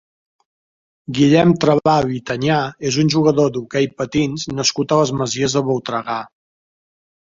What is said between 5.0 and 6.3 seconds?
les Masies de Voltregà.